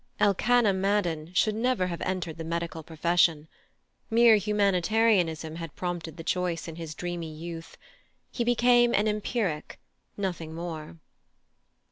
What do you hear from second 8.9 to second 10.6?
an empiric, nothing